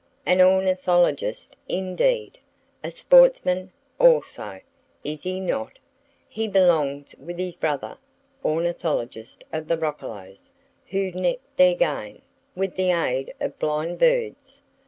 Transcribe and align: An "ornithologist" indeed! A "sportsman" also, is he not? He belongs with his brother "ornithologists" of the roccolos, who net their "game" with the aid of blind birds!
An 0.25 0.41
"ornithologist" 0.41 1.55
indeed! 1.69 2.39
A 2.83 2.89
"sportsman" 2.89 3.71
also, 3.99 4.59
is 5.03 5.21
he 5.21 5.39
not? 5.39 5.77
He 6.27 6.47
belongs 6.47 7.13
with 7.19 7.37
his 7.37 7.55
brother 7.55 7.99
"ornithologists" 8.43 9.43
of 9.53 9.67
the 9.67 9.77
roccolos, 9.77 10.49
who 10.87 11.11
net 11.11 11.37
their 11.55 11.75
"game" 11.75 12.23
with 12.55 12.73
the 12.77 12.89
aid 12.89 13.31
of 13.39 13.59
blind 13.59 13.99
birds! 13.99 14.63